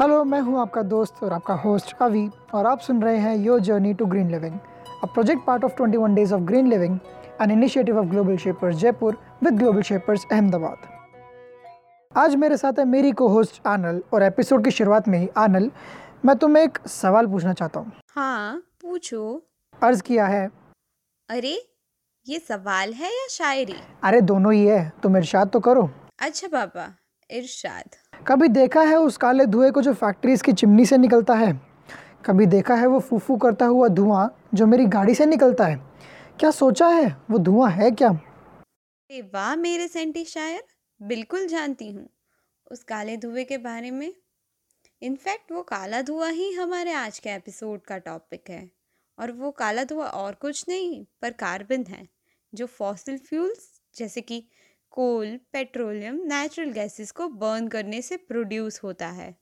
Hello 0.00 0.22
मैं 0.24 0.40
हूँ 0.40 0.58
आपका 0.60 0.82
दोस्त 0.82 1.22
और 1.22 1.32
आपका 1.32 1.54
होस्ट 1.54 1.94
अवी 2.02 2.26
और 2.54 2.66
आप 2.66 2.80
सुन 2.80 3.02
रहे 3.02 3.16
हैं 3.18 3.34
your 3.36 3.60
journey 3.60 3.92
to 3.94 4.04
green 4.06 4.30
living 4.30 4.52
a 5.02 5.06
project 5.06 5.44
part 5.46 5.64
of 5.64 5.82
21 5.82 6.14
days 6.14 6.32
of 6.34 6.40
green 6.40 6.68
living 6.68 6.98
an 7.40 7.50
initiative 7.50 7.98
of 7.98 8.06
global 8.06 8.36
shapers 8.36 8.76
Jaipur 8.76 9.16
with 9.42 9.58
global 9.58 9.82
shapers 9.82 10.24
Ahmedabad 10.32 10.86
आज 12.12 12.34
मेरे 12.34 12.56
साथ 12.56 12.78
है 12.78 12.84
मेरी 12.84 13.12
को 13.12 13.28
होस्ट 13.28 13.60
आनल 13.66 14.02
और 14.12 14.22
एपिसोड 14.22 14.64
की 14.64 14.70
शुरुआत 14.70 15.08
में 15.08 15.18
ही 15.18 15.28
आनल 15.36 15.70
मैं 16.24 16.36
तुम्हें 16.36 16.62
एक 16.64 16.78
सवाल 16.86 17.26
पूछना 17.26 17.52
चाहता 17.52 17.80
हूँ। 17.80 17.92
हाँ 18.10 18.62
पूछो। 18.82 19.42
अर्ज़ 19.82 20.02
किया 20.02 20.26
है। 20.26 20.50
अरे 21.28 21.54
ये 22.26 22.38
सवाल 22.38 22.92
है 22.92 23.12
या 23.12 23.26
शायरी? 23.30 23.76
अरे 24.04 24.20
दोनों 24.20 24.52
ही 24.52 24.64
है 24.66 24.82
तुम 25.02 25.16
इरशाद 25.16 25.48
तो 25.48 25.60
करो। 25.60 25.88
अच्छा 26.20 26.48
पापा 26.48 26.88
इरशाद। 27.30 27.96
कभी 28.28 28.48
देखा 28.48 28.82
है 28.82 28.96
उस 28.96 29.16
काले 29.16 29.46
धुएँ 29.46 29.70
को 29.72 29.82
जो 29.82 29.92
फैक्ट्रीज 29.94 30.42
की 30.42 30.52
चिमनी 30.52 30.86
से 30.86 30.98
निकलता 30.98 31.34
है? 31.34 31.60
कभी 32.26 32.46
देखा 32.46 32.74
है 32.74 32.86
वो 32.86 33.00
फूफू 33.00 33.36
करता 33.36 33.66
हुआ 33.66 33.88
धुआँ 33.88 34.38
जो 34.54 34.66
मेरी 34.66 34.86
गाड़ी 34.86 35.14
से 35.14 35.26
निकलता 35.26 35.66
है? 35.66 35.76
क्या 36.40 36.50
सोचा 36.50 36.88
है? 36.88 37.16
वो 37.30 37.38
धुआँ 37.38 37.70
है 37.70 37.90
क्या? 37.90 38.08
अरे 38.08 39.20
वाह 39.20 39.56
मेरे 39.56 39.88
सेंटी 39.88 40.24
शायर 40.24 40.62
बिल्कुल 41.00 41.46
जानती 41.46 41.90
हूँ। 41.90 42.08
उस 42.70 42.84
काले 42.84 43.16
धुएँ 43.16 43.44
के 43.44 43.58
बारे 43.58 43.90
में? 43.90 44.12
इनफैक्ट 45.02 45.52
वो 45.52 45.62
काला 45.62 46.02
धुआँ 46.02 46.30
ही 46.30 46.52
हमारे 46.52 46.92
आज 46.92 47.18
के 47.18 47.30
एपिसोड 47.30 47.80
का 47.80 47.98
टॉपिक 47.98 48.50
है। 48.50 48.70
और 49.18 49.32
वो 49.32 49.50
काला 49.50 49.84
धुआँ 49.84 50.08
और 50.08 50.34
कुछ 50.34 50.64
नहीं 50.68 51.04
पर 51.22 51.30
कार्बन 51.30 51.84
है 51.88 52.08
जो 52.54 52.66
फॉसिल 52.66 53.18
फ्यूल्स 53.18 53.80
जैसे 53.96 54.20
कि 54.20 54.48
कोल 54.92 55.36
पेट्रोलियम 55.52 56.16
नेचुरल 56.26 56.70
गैसेस 56.72 57.10
को 57.10 57.28
बर्न 57.28 57.68
करने 57.68 58.02
से 58.02 58.16
प्रोड्यूस 58.16 58.80
होता 58.82 59.08
है। 59.08 59.34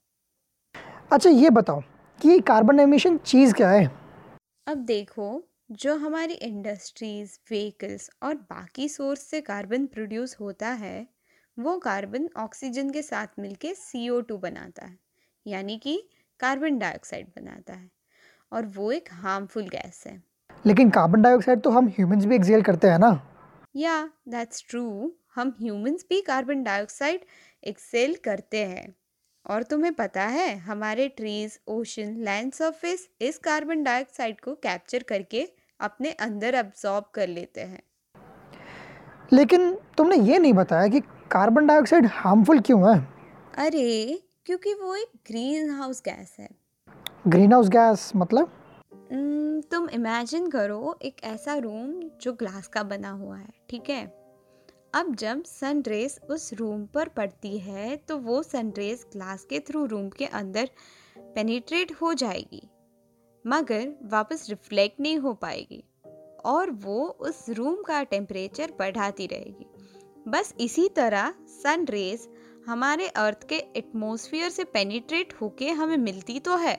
अच्छा 1.12 1.30
ये 1.30 1.50
बताओ 1.50 1.80
कि 2.20 2.38
कार्बन 2.40 2.80
एमिशन 2.80 3.16
चीज़ 3.16 3.54
क्या 3.54 3.70
है? 3.70 3.90
अब 4.66 4.78
देखो 4.78 5.28
जो 5.70 5.94
हमारी 5.96 6.34
इंडस्ट्रीज़ 6.34 7.38
व्हीकल्स 7.50 8.10
और 8.22 8.34
बाकी 8.34 8.88
सोर्स 8.88 9.22
से 9.22 9.40
कार्बन 9.40 9.86
प्रोड्यूस 9.86 10.36
होता 10.40 10.68
है 10.68 11.06
वो 11.56 11.78
कार्बन 11.78 12.28
ऑक्सीजन 12.36 12.90
के 12.90 13.02
साथ 13.02 13.38
मिलके 13.38 13.74
CO2 13.74 14.38
बनाता 14.38 14.86
है 14.86 14.98
यानी 15.46 15.78
कि 15.78 15.96
कार्बन 16.40 16.78
डाइऑक्साइड 16.78 17.28
बनाता 17.28 17.74
है 17.74 17.90
और 18.52 18.66
वो 18.66 18.90
एक 18.92 19.08
हार्मफुल 19.12 19.68
गैस 19.68 20.02
है। 20.06 20.22
लेकिन 20.64 20.90
कार्बन 20.90 21.22
डाइऑक्साइड 21.22 21.60
तो 21.60 21.70
हम 21.70 21.88
ह्यूमंस 21.88 22.24
भी 22.24 22.34
एक्सेल 22.36 22.62
करते 22.62 22.88
हैं 22.88 22.98
ना? 22.98 23.10
या 23.74 24.10
दैट्स 24.28 24.64
ट्रू 24.70 25.12
हम 25.38 25.54
ह्यूमंस 25.60 26.04
भी 26.10 26.20
कार्बन 26.20 26.62
डाइऑक्साइड 26.62 27.20
एक्सेल 27.64 28.14
करते 28.14 28.64
हैं। 28.64 28.94
और 29.46 29.62
तुम्हें 29.62 29.92
पता 29.94 30.22
है 30.22 30.56
हमारे 30.58 31.08
ट्रीज 31.08 31.58
ओशन 31.68 32.16
लैंड 32.24 32.52
सरफेस 32.52 33.08
इस 33.20 33.38
कार्बन 33.38 33.82
डाइऑक्साइड 33.82 34.40
को 34.40 34.54
कैप्चर 34.54 35.02
करके 35.02 35.48
अपने 35.80 36.10
अंदर 36.10 36.54
अब्जॉर्ब 36.54 37.04
कर 37.14 37.28
लेते 37.28 37.60
हैं। 37.60 37.82
लेकिन 39.32 39.72
तुमने 39.96 40.16
ये 40.16 40.38
नहीं 40.38 40.52
बताया 40.52 40.88
कि 40.88 41.00
कार्बन 41.30 41.66
डाइऑक्साइड 41.66 42.06
हार्मफुल 42.06 42.60
क्यों 42.60 42.80
है? 42.90 43.08
अरे 43.56 44.22
क्योंकि 44.46 44.74
वो 44.74 44.94
एक 44.96 45.08
ग्रीन 45.26 45.70
हाउस 45.70 46.02
गैस 46.04 46.36
है। 46.38 46.48
ग्रीन 47.28 47.52
हाउस 47.52 47.68
गैस 47.68 48.12
मतलब? 48.16 48.52
तुम 49.70 49.88
इमेजिन 49.88 50.48
करो 50.50 50.98
एक 51.02 51.20
ऐसा 51.24 51.54
रूम 51.54 52.00
जो 52.20 52.32
ग्लास 52.32 52.66
का 52.66 52.82
बना 52.82 53.10
हुआ 53.10 53.36
है 53.36 53.48
ठीक 53.70 53.90
है? 53.90 54.06
अब 54.94 55.14
जब 55.14 55.42
सन 55.44 55.82
रेस 55.86 56.18
उस 56.30 56.52
रूम 56.54 56.84
पर 56.84 57.08
पड़ती 57.08 57.58
है 57.58 57.96
तो 57.98 58.16
वो 58.18 58.42
सन 58.42 58.72
रेस 58.76 59.04
ग्लास 59.12 59.44
के 59.44 59.58
थ्रू 59.60 59.84
रूम 59.86 60.08
के 60.08 60.26
अंदर 60.26 60.70
पेनिट्रेट 61.34 61.92
हो 61.92 62.12
जाएगी, 62.14 62.62
मगर 63.44 63.92
वापस 64.04 64.46
रिफ्लेक्ट 64.50 65.00
नहीं 65.00 65.18
हो 65.18 65.32
पाएगी 65.34 65.82
और 66.44 66.70
वो 66.70 67.04
उस 67.20 67.44
रूम 67.50 67.82
का 67.82 68.02
टेम्परेचर 68.04 68.72
बढ़ाती 68.78 69.26
रहेगी। 69.26 69.66
बस 70.28 70.54
इसी 70.60 70.88
तरह 70.88 71.34
सन 71.48 71.86
रेज 71.90 72.28
हमारे 72.66 73.08
अर्थ 73.08 73.46
के 73.48 73.62
एटमॉस्फेयर 73.76 74.50
से 74.50 74.64
पेनिट्रेट 74.64 75.34
होके 75.40 75.70
हमें 75.70 75.96
मिलती 75.96 76.40
तो 76.40 76.56
है, 76.56 76.78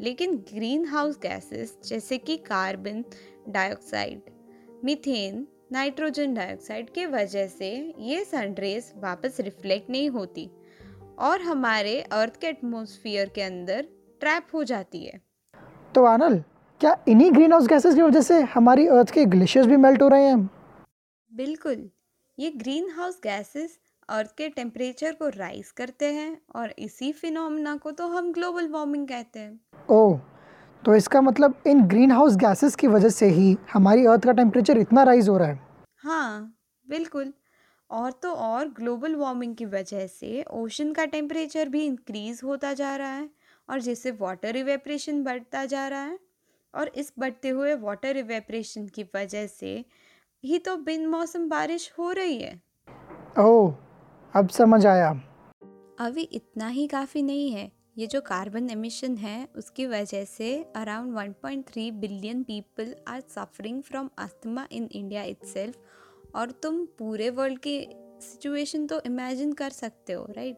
लेकिन 0.00 0.36
ग्रीन 0.52 0.86
हाउस 0.86 1.18
गैसेस 1.18 1.76
जैसे 1.84 2.18
कि 2.18 2.36
carbon 2.36 3.04
dioxide 3.48 4.30
methane 4.84 5.46
nitrogen 5.70 6.34
dioxide 6.34 6.90
के 6.90 7.04
वजह 7.06 7.46
से 7.46 7.68
ये 7.98 8.24
सनरेज 8.24 8.92
वापस 8.96 9.36
रिफ्लेक्ट 9.40 9.90
नहीं 9.90 10.10
होती 10.10 10.50
और 11.18 11.40
हमारे 11.40 12.00
अर्थ 12.12 12.36
के 12.40 12.46
एटमॉस्फेयर 12.46 13.28
के 13.28 13.42
अंदर 13.42 13.86
ट्रैप 14.20 14.54
हो 14.54 14.62
जाती 14.64 15.04
है। 15.04 15.20
तो 15.94 16.04
आनल 16.04 16.38
क्या 16.80 16.96
इन्हीं 17.08 17.32
ग्रीन 17.32 17.52
हाउस 17.52 17.66
गैसेस 17.66 17.94
की 17.94 18.02
वजह 18.02 18.20
से 18.20 18.40
हमारी 18.54 18.86
अर्थ 18.88 19.10
के 19.10 19.24
ग्लेशियर्स 19.24 19.68
भी 19.68 19.76
मेल्ट 19.76 20.02
हो 20.02 20.08
रहे 20.08 20.24
हैं? 20.24 20.46
बिल्कुल 21.30 21.88
ये 22.38 22.50
ग्रीन 22.50 22.90
हाउस 22.90 23.20
गैसेस 23.24 23.78
अर्थ 24.08 24.30
के 24.38 24.48
टेम्परेचर 24.48 25.12
को 25.12 25.28
राइज 25.28 25.70
करते 25.70 26.12
हैं 26.12 26.36
और 26.56 26.74
इसी 26.78 27.12
फिनोमेना 27.12 27.76
को 27.76 27.90
तो 27.90 28.06
हम 28.06 28.32
ग्लोबल 28.32 28.68
वार्मिंग 28.68 29.08
कहते 29.08 29.40
हैं। 29.40 29.60
ओह 29.90 30.18
तो 30.86 30.94
इसका 30.94 31.20
मतलब 31.20 31.54
इन 31.66 31.80
ग्रीन 31.82 32.12
हाउस 32.12 32.36
गैसेस 32.36 32.74
की 32.76 32.86
वजह 32.86 33.08
से 33.08 33.26
ही 33.26 33.56
हमारी 33.72 34.06
अर्थ 34.06 34.24
का 34.24 34.32
टेम्परेचर 34.32 34.78
इतना 34.78 35.02
राइज 35.02 35.28
हो 35.28 35.36
रहा 35.38 35.48
है। 35.48 35.58
हाँ 35.96 36.54
बिल्कुल। 36.86 37.32
और 37.90 38.12
तो 38.12 38.30
और 38.30 38.68
ग्लोबल 38.68 39.14
वार्मिंग 39.14 39.54
की 39.56 39.64
वजह 39.64 40.06
से 40.06 40.44
ओशन 40.52 40.92
का 40.92 41.04
टेम्परेचर 41.04 41.68
भी 41.68 41.84
इंक्रीज 41.86 42.40
होता 42.44 42.72
जा 42.74 42.96
रहा 42.96 43.08
है 43.08 43.28
और 43.68 43.80
जिससे 43.80 44.10
वाटर 44.10 44.56
इवेपरेशन 44.56 45.22
बढ़ता 45.24 45.64
जा 45.64 45.86
रहा 45.88 46.00
है। 46.00 46.18
और 46.74 46.88
इस 46.88 47.12
बढ़ते 47.18 47.48
हुए 47.48 47.74
वाटर 47.74 48.16
इवेपरेशन 48.16 48.86
की 48.86 49.02
वजह 49.16 49.46
से 49.46 49.84
ही 50.44 50.58
तो 50.58 50.76
बिन 50.76 51.06
मौसम 51.06 51.48
बारिश 51.48 51.92
हो 51.98 52.10
रही 52.12 52.38
है। 52.38 52.60
ओह 53.38 53.74
अब 54.34 54.48
समझ 54.48 54.86
आया। 54.86 55.10
अभी 56.00 56.22
इतना 56.22 56.68
ही 56.68 56.86
काफ़ी 56.86 57.22
नहीं 57.22 57.50
है। 57.52 57.70
ये 57.98 58.06
जो 58.06 58.20
कार्बन 58.20 58.70
एमिशन 58.70 59.16
है, 59.16 59.48
उसकी 59.56 59.86
वजह 59.86 60.24
से 60.24 60.66
around 60.76 61.16
1.3 61.18 61.90
billion 61.90 62.42
people 62.42 62.94
are 63.08 63.20
suffering 63.20 63.82
from 63.82 64.08
asthma 64.18 64.66
in 64.72 64.88
India 64.92 65.22
itself 65.22 65.76
और 66.34 66.50
तुम 66.50 66.84
पूरे 66.98 67.30
वर्ल्ड 67.30 67.58
की 67.58 67.78
सिचुएशन 68.22 68.86
तो 68.86 69.00
इमेजिन 69.06 69.52
कर 69.52 69.70
सकते 69.70 70.12
हो 70.12 70.24
राइट 70.36 70.56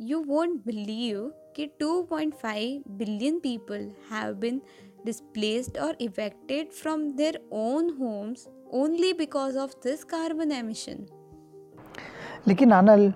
यू 0.00 0.22
वोंट 0.22 0.64
बिलीव 0.66 1.32
कि 1.56 1.66
2.5 1.82 2.88
billion 2.88 3.38
people 3.38 3.90
have 4.12 4.34
been 4.34 4.60
displaced 5.04 5.76
or 5.84 5.92
evicted 5.98 6.72
from 6.78 7.04
their 7.16 7.36
own 7.50 7.86
homes 7.98 8.48
only 8.72 9.12
because 9.12 9.54
of 9.56 9.70
this 9.84 10.04
carbon 10.04 10.50
emission. 10.52 10.98
लेकिन 12.48 12.72
आनल 12.72 13.12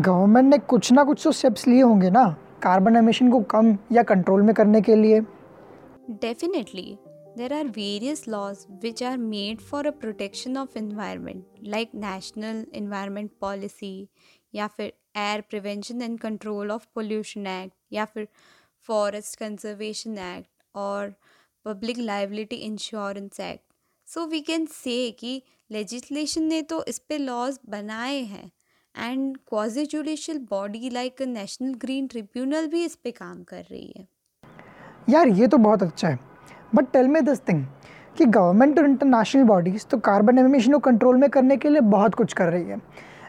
गवर्नमेंट 0.00 0.50
ने 0.50 0.58
कुछ 0.58 0.92
ना 0.92 1.04
कुछ 1.04 1.24
तो 1.24 1.32
स्टेप्स 1.32 1.66
लिए 1.68 1.80
होंगे 1.82 2.10
ना। 2.10 2.24
कार्बन 2.64 2.96
एमिशन 2.96 3.30
को 3.30 3.40
कम 3.50 3.76
या 3.92 4.02
कंट्रोल 4.02 4.42
में 4.42 4.54
करने 4.54 4.80
के 4.80 4.96
लिए। 4.96 5.20
Definitely 6.10 6.96
there 7.36 7.52
are 7.52 7.66
various 7.76 8.26
laws 8.28 8.64
which 8.82 9.02
are 9.02 9.16
made 9.18 9.60
for 9.60 9.86
a 9.86 9.90
protection 10.00 10.56
of 10.56 10.78
environment 10.78 11.44
like 11.68 11.90
national 11.94 12.64
environment 12.74 13.30
policy 13.40 14.08
या 14.54 14.66
फिर 14.66 14.92
air 15.16 15.40
prevention 15.40 16.02
and 16.02 16.18
control 16.20 16.70
of 16.70 16.86
pollution 16.94 17.46
act 17.46 17.74
या 17.92 18.04
फिर 18.04 18.28
फॉरेस्ट 18.88 19.38
कंजर्वेशन 19.38 20.18
एक्ट 20.18 20.48
और 20.74 21.14
public 21.66 21.98
liability 21.98 22.56
insurance 22.56 23.40
act 23.40 23.72
so 24.08 24.26
we 24.26 24.40
can 24.40 24.66
say 24.66 25.10
कि 25.10 25.42
legislation 25.70 26.42
ने 26.42 26.60
तो 26.62 26.84
इस 26.88 26.98
पर 26.98 27.18
लॉज 27.18 27.58
बनाए 27.70 28.20
हैं। 28.22 28.50
And 28.94 29.36
quasi 29.48 29.84
judicial 29.86 30.38
body 30.50 30.90
like 30.90 31.22
national 31.22 31.74
green 31.74 32.06
tribunal 32.06 32.66
भी 32.66 32.84
इस 32.84 32.94
पे 32.94 33.10
काम 33.10 33.42
कर 33.42 33.62
रही 33.70 33.92
है। 33.96 34.06
यार 35.10 35.28
ये 35.28 35.46
तो 35.46 35.56
बहुत 35.58 35.82
अच्छा 35.82 36.08
है। 36.08 36.18
But 36.74 36.90
tell 36.92 37.08
me 37.08 37.20
this 37.20 37.40
thing 37.40 37.64
कि 38.18 38.24
गवर्नमेंट 38.24 38.78
और 38.78 38.84
इंटरनेशनल 38.84 39.44
बॉडीज़ 39.44 39.86
तो 39.86 39.98
कार्बन 40.00 40.38
एमिशन 40.38 40.72
को 40.72 40.78
कंट्रोल 40.78 41.16
में 41.16 41.28
करने 41.30 41.56
के 41.56 41.68
लिए 41.68 41.80
बहुत 41.80 42.14
कुछ 42.14 42.32
कर 42.32 42.48
रही 42.48 42.64
है। 42.64 42.80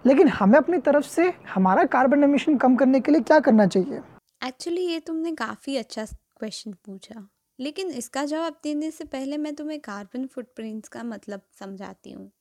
लेकिन 0.05 0.27
हमें 0.27 0.57
अपनी 0.59 0.77
तरफ़ 0.77 1.05
से 1.05 1.33
हमारा 1.53 1.83
कार्बन 1.85 2.23
एमिशन 2.23 2.57
कम 2.57 2.75
करने 2.75 2.99
के 2.99 3.11
लिए 3.11 3.21
क्या 3.21 3.39
करना 3.39 3.65
चाहिए? 3.67 4.01
एक्चुअली 4.45 4.81
ये 4.81 4.99
तुमने 4.99 5.31
काफ़ी 5.35 5.77
अच्छा 5.77 6.05
क्वेश्चन 6.05 6.73
पूछा। 6.85 7.27
लेकिन 7.59 7.89
इसका 7.89 8.23
जवाब 8.25 8.55
देने 8.63 8.91
से 8.91 9.03
पहले 9.03 9.37
मैं 9.37 9.53
तुम्हें 9.55 9.79
कार्बन 9.79 10.25
फुटप्रिंट्स 10.25 10.89
का 10.89 11.03
मतलब 11.03 11.41
समझाती 11.59 12.11
हूँ। 12.11 12.31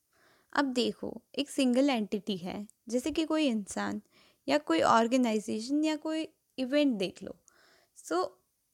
अब 0.54 0.64
देखो 0.72 1.22
एक 1.34 1.50
सिंगल 1.50 1.90
एंटिटी 1.90 2.36
है 2.36 2.66
जैसे 2.88 3.10
कि 3.10 3.24
कोई 3.24 3.46
इंसान 3.46 4.02
या 4.48 4.58
कोई 4.58 4.80
ऑर्गेनाइजेशन 4.82 5.84
या 5.84 5.96
कोई 5.96 6.28
इवेंट 6.58 6.98
देख 6.98 7.22
लो। 7.22 7.36
सो 7.96 8.14
so, 8.14 8.30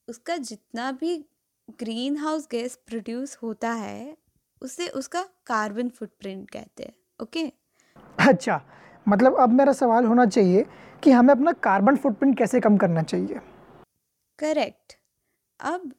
उसका 0.08 0.36
जितना 0.36 0.92
भी 0.92 1.18
ग्रीन 1.70 2.16
हाउस 2.16 2.48
गैस 2.50 2.76
प्रोड्यूस 2.86 3.38
होता 3.42 3.72
है 3.72 4.16
उसे 4.62 4.88
उसका 4.88 5.22
कार्बन 5.46 5.88
फुटप्रिंट 5.88 6.50
कहते 6.50 6.82
हैं 6.82 6.94
ओके 7.22 7.52
अच्छा 8.18 8.60
मतलब 9.08 9.36
अब 9.40 9.48
मेरा 9.48 9.72
सवाल 9.72 10.04
होना 10.04 10.26
चाहिए 10.26 10.66
कि 11.02 11.10
हमें 11.10 11.34
अपना 11.34 11.52
कार्बन 11.52 11.96
फुटप्रिंट 11.96 12.38
कैसे 12.38 12.60
कम 12.60 12.76
करना 12.76 13.02
चाहिए? 13.02 13.40
करेक्ट 14.38 14.92
अब 15.60 15.92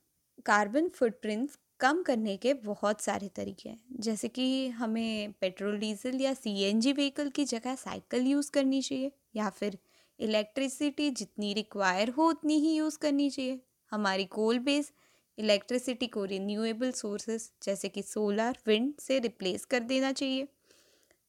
कार्बन 0.45 0.89
फुटप्रिंट्स 0.89 1.59
कम 1.81 2.01
करने 2.03 2.35
के 2.37 2.53
बहुत 2.55 3.01
सारे 3.01 3.27
तरीके 3.27 3.69
हैं। 3.69 3.79
जैसे 3.99 4.27
कि 4.27 4.67
हमें 4.69 5.31
पेट्रोल, 5.41 5.77
डीजल 5.77 6.21
या 6.21 6.33
सीएनजी 6.33 6.93
व्हीकल 6.93 7.29
की 7.29 7.45
जगह 7.45 7.75
साइकिल 7.75 8.27
यूज़ 8.27 8.51
करनी 8.51 8.81
चाहिए 8.81 9.11
या 9.35 9.49
फिर 9.49 9.77
इलेक्ट्रिसिटी 10.19 11.09
जितनी 11.09 11.53
रिक्वायर 11.53 12.09
हो 12.09 12.29
उतनी 12.29 12.57
ही 12.59 12.75
यूज़ 12.75 12.97
करनी 12.99 13.29
चाहिए। 13.29 13.59
हमारी 13.91 14.25
कोल 14.25 14.59
बेस 14.59 14.91
इलेक्ट्रिसिटी 15.37 16.07
को 16.07 16.25
रिन्यूएबल 16.25 16.91
सोर्सेस 16.91 17.51
जैसे 17.63 17.89
कि 17.89 18.01
सोलर 18.03 18.57
विंड 18.67 18.93
से 18.99 19.19
रिप्लेस 19.19 19.65
कर 19.65 19.79
देना 19.83 20.11
चाहिए। 20.11 20.47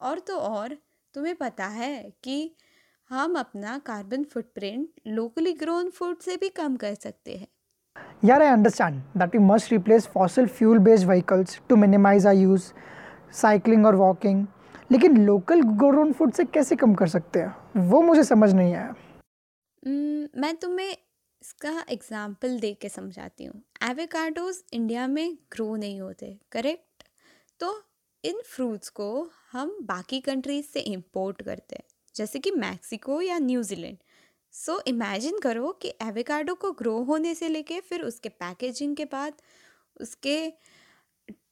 और 0.00 0.20
तो 0.20 0.38
और, 0.38 0.76
तुम्हें 1.14 1.34
पता 1.37 1.66
है 1.69 2.12
कि 2.25 2.56
हम 3.10 3.38
अपना 3.38 3.78
carbon 3.78 4.25
footprint 4.25 5.00
locally 5.06 5.52
grown 5.52 5.90
food 5.90 6.20
से 6.20 6.37
भी 6.37 6.49
कम 6.49 6.76
कर 6.76 6.94
सकते 6.94 7.37
हैं। 7.37 7.49
Yeah, 8.23 8.39
I 8.39 8.53
understand 8.53 9.03
that 9.17 9.33
we 9.33 9.41
must 9.41 9.73
replace 9.73 10.06
fossil 10.06 10.47
fuel 10.47 10.79
based 10.79 11.06
vehicles 11.06 11.59
to 11.69 11.77
minimize 11.77 12.25
our 12.25 12.35
use, 12.35 12.67
cycling 13.33 13.87
और 13.87 13.97
walking. 13.97 14.44
लेकिन 14.93 15.17
लोकल 15.27 15.62
ग्रोन 15.81 16.12
फ़ूड 16.12 16.33
से 16.33 16.44
कैसे 16.44 16.77
कम 16.77 16.94
कर 16.94 17.06
सकते 17.09 17.41
हैं? 17.41 17.55
वो 17.89 18.00
मुझे 18.03 18.25
समझ 18.25 18.53
नहीं 18.53 18.75
आया। 18.75 18.94
Hmm, 18.94 20.41
मैं 20.41 20.55
तुम्हें 20.56 20.91
इसका 20.91 21.73
एग्ज़ाम्पल 21.91 22.59
दे 22.61 22.73
के 22.83 22.89
समझाती 22.89 23.44
हूँ। 23.44 23.62
एवेकाडोज 23.91 24.62
इंडिया 24.73 25.06
में 25.06 25.35
ग्रो 25.53 25.75
नहीं 25.77 26.00
होते 26.00 26.37
करेक्ट 26.53 27.05
तो 27.61 27.75
इन 28.25 28.41
फ्रूट्स 28.47 28.88
को 28.88 29.11
हम 29.53 29.77
बाकी 29.83 30.21
कंट्रीज़ 30.21 30.67
से 30.67 30.81
इंपोर्ट 30.81 31.43
करते 31.43 31.77
हैं 31.77 31.85
जैसे 32.15 32.38
कि 32.38 32.50
मैक्सिको 32.50 33.21
या 33.23 33.38
न्यूजीलैंड 33.38 33.99
सो 34.54 34.72
so, 34.72 34.88
इमेजिन 34.88 35.38
करो 35.38 35.70
कि 35.82 35.88
एवेकाडो 36.02 36.54
को 36.54 36.70
ग्रो 36.72 36.93
होने 37.02 37.34
से 37.34 37.49
लेके 37.49 37.81
फिर 37.81 38.02
उसके 38.02 38.28
पैकेजिंग 38.28 38.96
के 38.96 39.04
बाद 39.04 39.32
उसके 40.00 40.37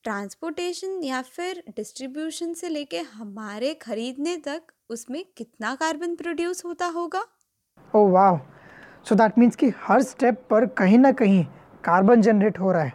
ट्रांसपोर्टेशन 0.05 1.01
या 1.05 1.21
फिर 1.23 1.63
डिस्ट्रीब्यूशन 1.77 2.53
से 2.55 2.69
लेके 2.69 2.99
हमारे 2.99 3.73
खरीदने 3.75 4.37
तक 4.37 4.73
उसमें 4.91 5.25
कितना 5.37 5.75
कार्बन 5.75 6.15
प्रोड्यूस 6.17 6.65
होता 6.65 6.87
होगा? 6.87 7.25
ओह 7.95 8.11
वाह 8.11 8.39
सो 9.09 9.15
दैट 9.15 9.39
मीन्स 9.39 9.57
कि 9.57 9.73
हर 9.79 10.03
स्टेप 10.03 10.47
पर 10.51 10.67
कहीं 10.79 10.99
ना 10.99 11.13
कहीं 11.13 11.45
कार्बन 11.85 12.23
जनरेट 12.23 12.59
हो 12.61 12.73
रहा 12.73 12.83
है 12.83 12.93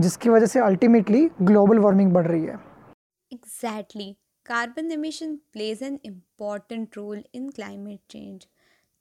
जिसकी 0.00 0.28
वजह 0.28 0.46
से 0.46 0.60
अल्टीमेटली 0.60 1.28
ग्लोबल 1.42 1.78
वार्मिंग 1.78 2.12
बढ़ 2.12 2.26
रही 2.26 2.44
है। 2.44 2.58
Exactly 3.30 4.12
carbon 4.46 4.92
emission 4.92 5.36
plays 5.52 5.82
an 5.82 5.98
important 6.04 6.96
role 6.96 7.22
in 7.34 7.50
climate 7.50 8.00
change 8.10 8.46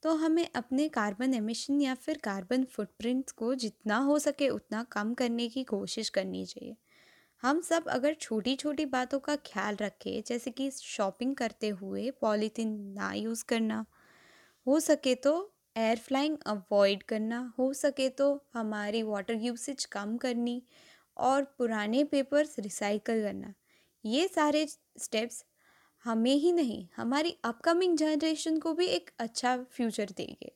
तो 0.03 0.13
हमें 0.15 0.47
अपने 0.55 0.87
कार्बन 0.89 1.33
एमिशन 1.33 1.81
या 1.81 1.93
फिर 1.95 2.17
कार्बन 2.23 2.63
फुटप्रिंट्स 2.65 3.31
को 3.31 3.53
जितना 3.55 3.97
हो 3.99 4.17
सके 4.19 4.49
उतना 4.49 4.83
कम 4.91 5.13
करने 5.13 5.47
की 5.49 5.63
कोशिश 5.65 6.09
करनी 6.09 6.45
चाहिए। 6.45 6.75
हम 7.43 7.61
सब 7.61 7.87
अगर 7.89 8.13
छोटी 8.13 8.55
छोटी 8.55 8.85
बातों 8.87 9.19
का 9.19 9.35
ख्याल 9.45 9.75
रखें, 9.75 10.21
जैसे 10.27 10.51
कि 10.51 10.69
शॉपिंग 10.71 11.35
करते 11.35 11.69
हुए 11.71 12.09
पॉलीथीन 12.21 12.75
ना 12.95 13.11
यूज़ 13.13 13.43
करना, 13.45 13.85
हो 14.65 14.79
सके 14.79 15.15
तो 15.17 15.33
एयर 15.75 15.97
फ्लाइंग 15.97 16.37
अवॉइड 16.47 17.03
करना, 17.03 17.53
हो 17.59 17.73
सके 17.73 18.09
तो 18.11 18.33
हमारी 18.53 19.03
वाटर 19.03 19.35
यूसेज 19.41 19.85
कम 19.87 20.17
करनी 20.17 20.61
और 21.17 21.43
पुराने 21.57 22.03
पेपर्स 22.05 22.55
रिसाइकल 22.59 23.21
करना। 23.23 23.53
ये 24.03 24.27
सारे 24.27 24.65
स्टेप्स 24.67 25.43
हमें 26.05 26.33
ही 26.33 26.51
नहीं, 26.51 26.85
हमारी 26.97 27.35
अपकमिंग 27.43 27.97
जनरेशन 27.97 28.57
को 28.59 28.73
भी 28.73 28.85
एक 28.87 29.09
अच्छा 29.19 29.57
फ्यूचर 29.71 30.09
देंगे। 30.17 30.51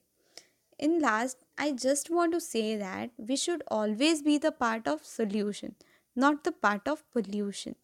In 0.80 0.98
last 1.00 1.38
I 1.60 1.72
just 1.72 2.10
want 2.10 2.32
to 2.32 2.38
say 2.38 2.62
that 2.76 3.10
we 3.20 3.36
should 3.36 3.62
always 3.72 4.22
be 4.22 4.38
the 4.38 4.52
part 4.60 4.88
of 4.88 5.02
solution 5.06 5.72
not 6.16 6.48
the 6.48 6.52
part 6.62 6.88
of 6.88 7.02
pollution 7.14 7.74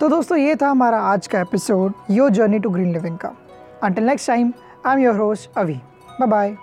तो 0.00 0.08
दोस्तों, 0.08 0.38
ये 0.38 0.54
था 0.56 0.68
हमारा 0.68 1.00
आज 1.02 1.26
का 1.26 1.40
episode 1.40 1.92
your 2.10 2.30
journey 2.30 2.58
to 2.58 2.70
green 2.70 2.92
living 2.92 3.18
का। 3.18 3.36
Until 3.82 4.04
next 4.04 4.26
time 4.26 4.52
I 4.86 4.96
am 4.96 5.02
your 5.02 5.16
host 5.16 5.58
Abhi 5.58 5.74
bye 5.74 6.28
bye 6.28 6.56